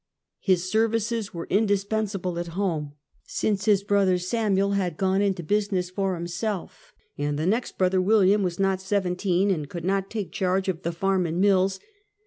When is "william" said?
8.01-8.41